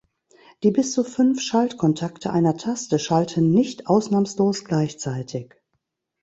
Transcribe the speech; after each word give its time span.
Die 0.63 0.71
bis 0.71 0.93
zu 0.93 1.03
fünf 1.03 1.41
Schaltkontakte 1.43 2.33
einer 2.33 2.57
Taste 2.57 2.97
schalten 2.97 3.51
nicht 3.51 3.85
ausnahmslos 3.85 4.65
gleichzeitig. 4.65 5.53